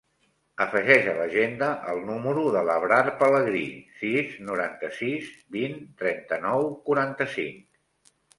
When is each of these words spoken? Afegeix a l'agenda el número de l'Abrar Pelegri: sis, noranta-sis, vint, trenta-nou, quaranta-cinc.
Afegeix 0.63 1.09
a 1.09 1.11
l'agenda 1.17 1.67
el 1.91 1.99
número 2.07 2.45
de 2.55 2.63
l'Abrar 2.69 2.97
Pelegri: 3.19 3.61
sis, 3.99 4.33
noranta-sis, 4.49 5.29
vint, 5.59 5.77
trenta-nou, 6.03 6.67
quaranta-cinc. 6.91 8.13